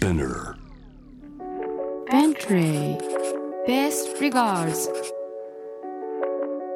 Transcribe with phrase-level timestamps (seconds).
[0.00, 0.56] Spinner.
[2.10, 2.96] Bentley
[3.68, 4.88] Best regards.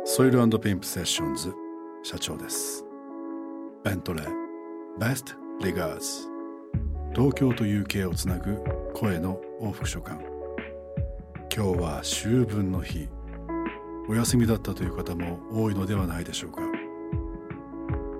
[0.04, 1.54] ソイルピンプセッションズ
[2.02, 2.84] 社長です。
[3.82, 4.28] ベントレー
[4.98, 6.28] Best Regards.
[7.14, 10.18] 東京と UK をつなぐ声の往復書簡
[11.56, 13.08] 今日は秋分の日。
[14.06, 16.60] お休みだったという方も多いのではないでしょうか。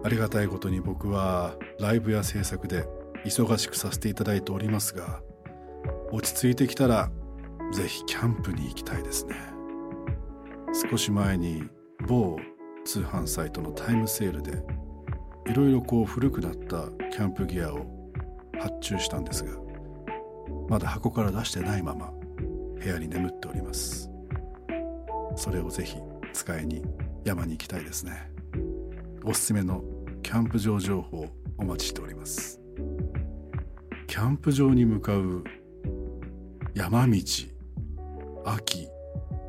[0.02, 2.86] ありがたいことに僕はライブや制作で
[3.24, 5.20] 忙しくさせていただいておりますが
[6.12, 7.10] 落ち着いてきたら
[7.72, 9.34] ぜひキャンプに行きたいですね。
[10.90, 11.64] 少し前に
[12.06, 12.36] 某
[12.84, 14.62] 通販サイトのタイムセールで
[15.46, 17.86] いろいろこう古くなったキャンプギアを
[18.60, 19.52] 発注したんですが
[20.68, 22.12] まだ箱から出してないまま
[22.78, 24.10] 部屋に眠っております。
[25.36, 25.96] それをぜひ
[26.32, 26.82] 使いに
[27.24, 28.30] 山に行きたいですね。
[29.24, 29.82] おすすめの
[30.22, 31.26] キャンプ場情報
[31.58, 32.63] お待ちしております。
[34.14, 35.42] キャンプ場に向かう
[36.72, 37.14] 山道
[38.44, 38.88] 秋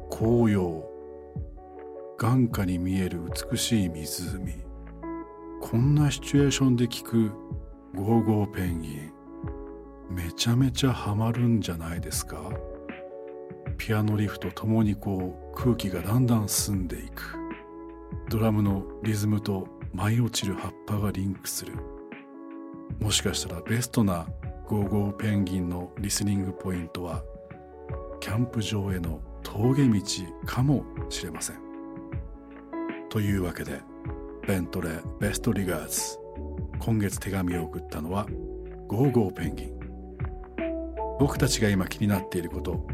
[0.09, 0.83] 紅葉
[2.17, 3.19] 眼下に見える
[3.51, 4.55] 美しい湖。
[5.61, 7.29] こんなシチュエーションで聞く
[7.93, 9.11] ゴーゴーペンギン。
[10.09, 12.49] めちゃめちゃハマるんじゃないですか？
[13.77, 17.35] ピアノリフとともにこう空気がだんだん澄んでいく。
[18.31, 21.73] ドラムのリズムと舞い落ちる葉っぱがリンクする。
[22.99, 24.25] もしかしたらベストな
[24.67, 27.23] ゴーゴーペンギンのリスニングポイントは
[28.19, 30.01] キャンプ場への峠道
[30.45, 31.57] かもしれません。
[33.09, 33.81] というわけで
[34.47, 36.17] ベントレベストリガーズ
[36.79, 38.25] 今月手紙を送ったのは
[38.87, 39.79] ゴーゴーペンギン。
[41.19, 42.87] 僕たちが今気になっていること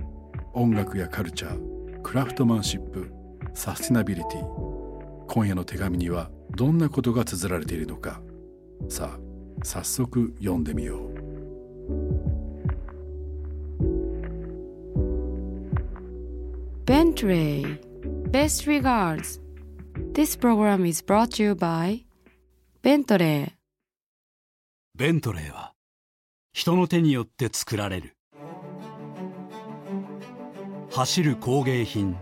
[0.54, 3.14] 音楽やカルチャークラフトマンシップ
[3.54, 5.26] サスティナビリティ。
[5.30, 8.22] 今夜の手紙にはどんなことが綴られているのか。
[8.90, 9.20] さあ
[9.64, 11.11] 早速読んでみよう。
[16.92, 17.80] Bentley.
[18.32, 19.40] Best regards.
[20.12, 22.04] This program is brought to you by
[22.82, 23.52] Bentley
[24.98, 25.72] ベントレーは
[26.52, 28.18] 人の手によって作られる。
[30.92, 32.18] 走る工芸品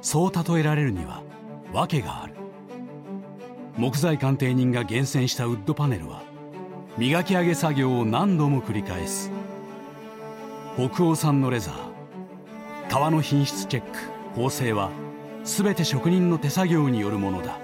[0.00, 1.24] そう例えられるには
[1.72, 2.34] 訳がある。
[3.76, 6.22] 木材鑑定人が厳選したウッドパネルは
[6.98, 9.32] 磨き上げ作業を何度も繰り返す。
[10.76, 11.91] 北欧産のレザー。
[12.92, 13.98] 革の品質チェック。
[14.34, 14.90] 縫製は
[15.44, 17.58] 全て職人の手作業によるものだ。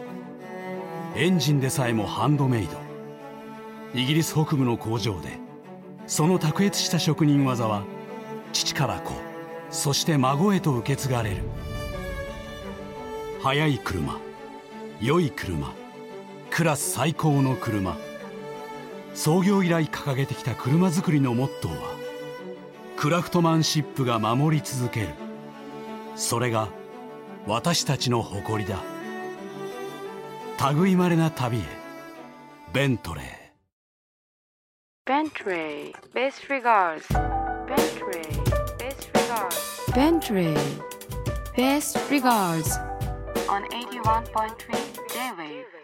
[1.17, 2.79] エンジンでさえもハンドメイド。
[3.93, 5.39] イギリス北部の工場で
[6.07, 7.83] その卓越した職人技は
[8.55, 9.13] 父から子
[9.69, 11.43] そして孫へと受け継がれる。
[13.43, 14.19] 速い車
[14.99, 15.75] 良い車
[16.49, 17.99] クラス最高の車。
[19.13, 21.98] 創業以来掲げてきた車作りのモットーは
[22.99, 25.11] クラフトマンシップが守り続ける。
[26.17, 26.69] それが
[27.47, 28.83] 私たちの誇りだ。
[30.75, 31.61] 類いまれな旅へ。
[32.73, 33.25] ベントレー。
[35.07, 42.79] Bentley Best Regards Bentley Best Regards Bentley Best Regards
[43.49, 45.78] On 81.3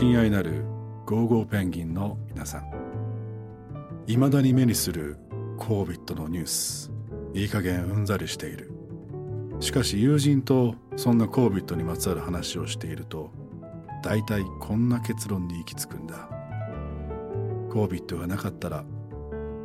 [0.00, 0.64] 親愛なる
[1.04, 2.72] ゴーゴーペンギンの皆さん。
[4.06, 5.18] いまだに目にする
[5.58, 6.90] COVID のニュース。
[7.34, 8.72] いい加減うんざりしている。
[9.60, 13.30] しかし友人とそんな COVID にまつわる話をしていると
[14.02, 16.30] 大体こんな結論に行き着くんだ。
[17.68, 18.86] COVID がなかったら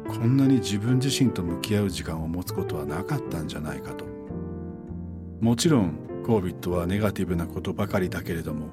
[0.09, 4.03] こんなに自分自身と向き合う時間を持つことはなかったんじゃないかと。
[5.40, 5.94] もちろん
[6.25, 8.67] COVID はネガティブなことばかりだけれども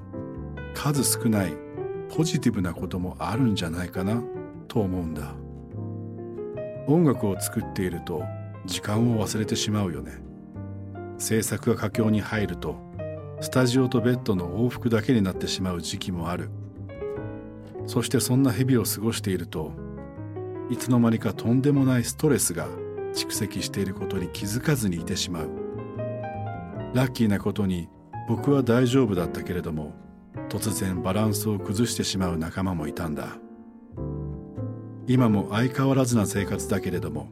[0.73, 1.53] 数少ない
[2.15, 4.21] ポジティブなこともあるんじゃないかな
[4.67, 5.33] と思うんだ。
[6.87, 8.23] 音楽を作っていると
[8.65, 10.21] 時間を忘れてしまうよね。
[11.17, 12.75] 制作が佳境に入ると
[13.39, 16.49] スタジオとベッドの往復だけになってしまう時期もある。
[17.85, 19.71] そしてそんな日々を過ごしていると
[20.69, 22.67] いつの間にかとんでもないストレスが
[23.13, 25.49] 蓄積していることに気づかずにいてしまう。
[26.93, 27.89] ラッキーなことに
[28.27, 29.93] 僕は大丈夫だったけれども
[30.53, 33.39] 突然バランスを崩してしまう仲間もいたんだ。
[35.07, 37.27] 今も相変わらずな生活だけれども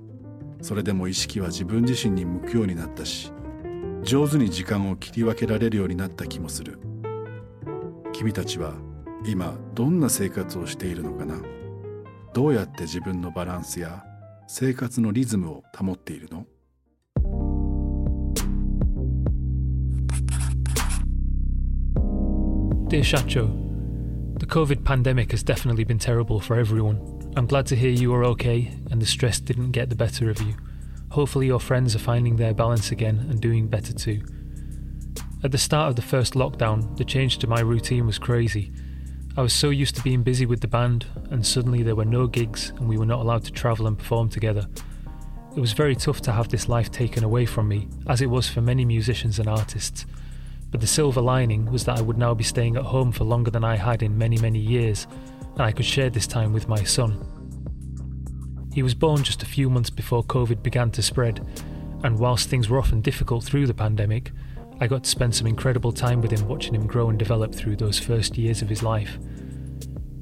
[0.60, 3.32] それでも意識は自分自身に向くようになったし
[4.02, 6.80] 上手に時間を切り分けられるようになった気もする。
[8.12, 8.74] 君たちは
[9.24, 11.40] 今どんな生活をしているのかな？
[12.34, 14.04] どうやって自分のバランスや
[14.48, 16.48] 生活のリズムを保っているの？
[22.92, 27.32] Dear Shacho, the COVID pandemic has definitely been terrible for everyone.
[27.38, 30.42] I'm glad to hear you are okay and the stress didn't get the better of
[30.42, 30.56] you.
[31.12, 34.22] Hopefully, your friends are finding their balance again and doing better too.
[35.42, 38.74] At the start of the first lockdown, the change to my routine was crazy.
[39.38, 42.28] I was so used to being busy with the band, and suddenly there were no
[42.28, 44.68] gigs and we were not allowed to travel and perform together.
[45.56, 48.50] It was very tough to have this life taken away from me, as it was
[48.50, 50.06] for many musicians and artists.
[50.72, 53.52] But the silver lining was that I would now be staying at home for longer
[53.52, 55.06] than I had in many, many years,
[55.54, 57.28] and I could share this time with my son.
[58.74, 61.46] He was born just a few months before COVID began to spread,
[62.04, 64.32] and whilst things were often difficult through the pandemic,
[64.80, 67.76] I got to spend some incredible time with him watching him grow and develop through
[67.76, 69.20] those first years of his life.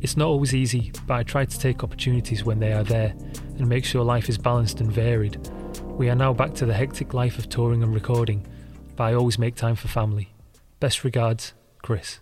[0.01, 3.13] It's not always easy, but I try to take opportunities when they are there
[3.57, 5.48] and make sure life is balanced and varied.
[5.84, 8.48] We are now back to the hectic life of touring and recording,
[8.96, 10.34] but I always make time for family.
[10.79, 12.19] Best regards, Chris.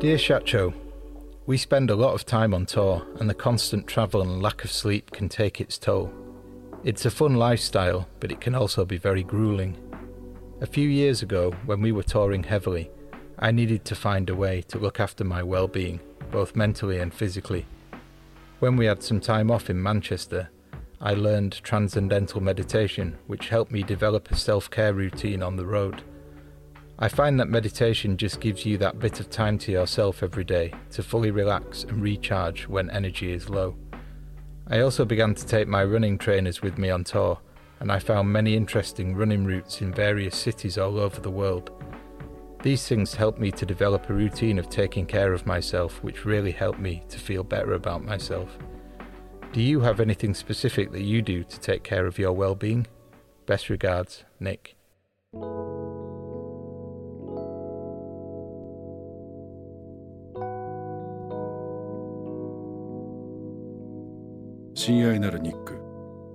[0.00, 0.74] Dear Shacho,
[1.46, 4.72] we spend a lot of time on tour, and the constant travel and lack of
[4.72, 6.12] sleep can take its toll.
[6.82, 9.76] It's a fun lifestyle, but it can also be very grueling.
[10.60, 12.90] A few years ago, when we were touring heavily,
[13.38, 16.00] I needed to find a way to look after my well being,
[16.30, 17.66] both mentally and physically.
[18.60, 20.48] When we had some time off in Manchester,
[21.00, 26.02] I learned transcendental meditation, which helped me develop a self care routine on the road.
[26.98, 30.72] I find that meditation just gives you that bit of time to yourself every day
[30.92, 33.76] to fully relax and recharge when energy is low.
[34.68, 37.38] I also began to take my running trainers with me on tour,
[37.80, 41.70] and I found many interesting running routes in various cities all over the world.
[42.65, 46.51] These things helped me to develop a routine of taking care of myself, which really
[46.51, 48.57] helped me to feel better about myself.
[49.51, 52.87] Do you have anything specific that you do to take care of your well being?
[53.45, 54.75] Best regards, Nick.
[64.73, 65.79] 親愛なるニック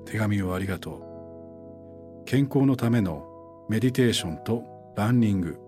[0.04, 3.26] 手紙をありがとう健康のための
[3.68, 4.62] メディテーションと
[4.96, 5.58] ランニング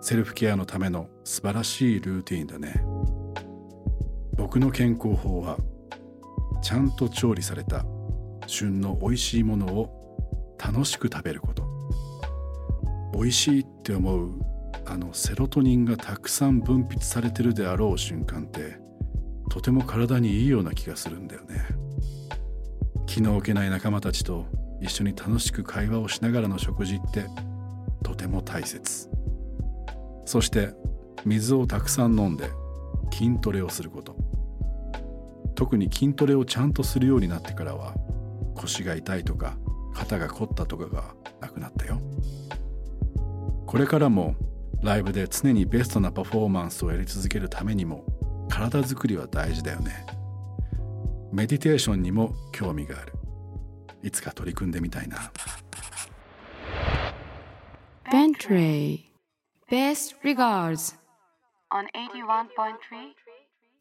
[0.00, 2.82] セルフケアのための素晴らしいルーティンだね。
[4.36, 5.58] 僕の健康法は
[6.62, 7.84] ちゃんと調理された
[8.46, 11.66] 旬の美味しいものを楽しく食べること。
[13.12, 14.48] 美味しいって思う
[14.86, 18.78] あのセロトニンがたくさん分泌されてるであろう瞬間って
[19.50, 21.66] とても体にいいような気がするんだよね。
[23.06, 24.46] 気の置けない仲間たちと
[24.80, 27.26] 一緒に楽しく会話をしながらの食事って
[28.04, 29.17] とても大切。
[30.28, 30.74] そして
[31.24, 32.50] 水をたくさん飲んで
[33.10, 34.14] 筋トレをすること。
[35.54, 37.94] 特に筋トレをちゃんとするようになってからは
[38.54, 39.56] 腰が痛いとか
[39.94, 41.98] 肩が凝ったとかがなくなったよ。
[43.66, 44.36] これからも
[44.82, 48.04] ライブで常にベストなパフォーマンスをやり続けるためにも
[48.50, 50.04] 体づくりは大事だよね。
[51.32, 53.14] メディテーションにも興味がある。
[54.02, 55.32] いつか取り組んでみたいな。
[58.12, 59.07] Bentley
[59.70, 60.96] Best regards.
[61.70, 63.12] On 81.3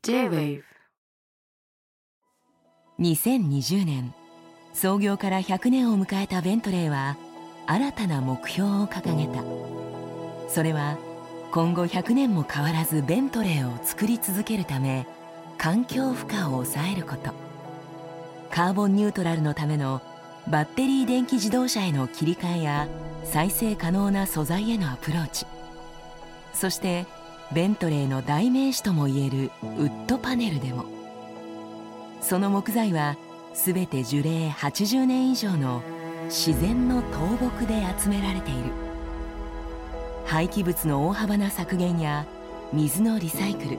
[0.04, 0.64] J-Wave.
[3.00, 4.14] 2020年
[4.74, 7.16] 創業から100年を迎えたベントレーは
[7.68, 9.42] 新たな目標を掲げた。
[10.50, 10.98] それは
[11.54, 15.08] 今後100年も変わらずベントレーを作り続けるため
[15.58, 17.32] 環境負荷を抑えること。
[18.52, 20.02] カーボンニュートラルのための
[20.50, 22.90] バッテリー電気自動車への切り替えや
[23.24, 25.46] 再生可能な素材へのアプローチ
[26.58, 27.06] そして
[27.52, 30.86] ベントレーの代名詞ともいえるウッドパネルでも。
[32.20, 33.16] その木材は
[33.54, 35.84] 全て樹齢80年以上の
[36.26, 38.72] 自然の倒木で集められている。
[40.26, 42.26] 廃棄物の大幅な削減や
[42.74, 43.78] 水のリサイクル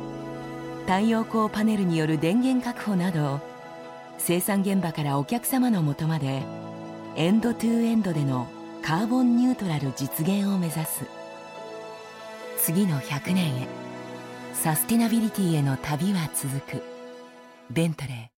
[0.87, 3.41] 太陽光パネルによる電源確保など
[4.19, 6.43] 生産現場からお客様のもとまで
[7.17, 8.47] エンドトゥエンドでの
[8.83, 11.18] カーボンニュートラル実現を目指す。
[12.61, 13.69] 次の100年へ。
[14.53, 16.83] サスティナビリティへの旅は続く。
[17.71, 18.39] ベントレー。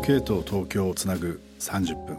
[0.00, 2.16] UK と東京をつなぐ30分。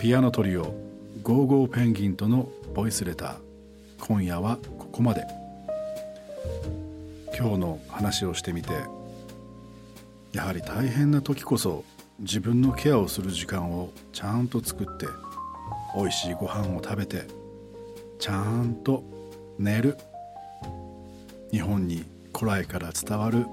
[0.00, 0.74] ピアノトリオ
[1.22, 3.36] ゴーゴーペンギンとのボイスレター。
[4.00, 5.24] 今夜はここまで。
[7.36, 8.70] 今日の話をしてみて
[10.32, 11.84] やはり大変な時こそ
[12.20, 15.06] 自分のケアをする時間をちゃんと作って
[15.96, 17.26] 美味しいご飯を食べて
[18.18, 19.02] ちゃんと
[19.58, 19.96] 寝る。
[21.50, 22.04] 日本に
[22.36, 23.46] 古来から伝わる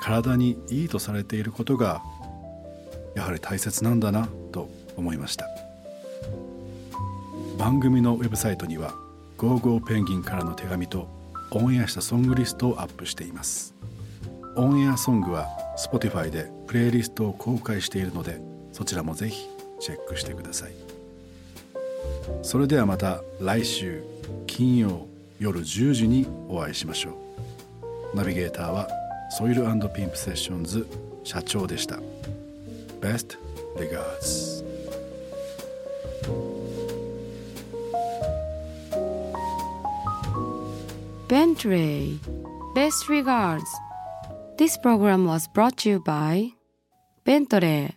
[0.00, 2.02] 体にいいとされていることが
[3.14, 5.46] やはり大切なんだなと思いました。
[7.58, 11.08] 番組のウェブサイトには「GOGO PENGUIN」からの手紙と
[11.52, 13.74] オンエアしたソングリストをアップしています。
[14.56, 18.40] オンエアソングは Spotify でプレイリストを公開しているので
[18.72, 19.48] そちらもぜひ
[19.80, 20.72] チェックしてください。
[22.42, 24.02] それではまた来週
[24.46, 25.06] 金曜
[25.38, 27.10] 夜10時にお会いしましょ
[28.12, 28.16] う。
[28.16, 28.88] ナビゲーターは
[29.30, 30.86] SOIL & PIMP SESSIONS
[31.24, 31.98] 社長でした。
[33.00, 33.36] Best
[33.76, 34.64] regards.
[41.28, 42.20] Bentley.
[42.74, 43.64] Best regards.
[44.56, 46.50] This program was brought to you by
[47.24, 47.90] Bentley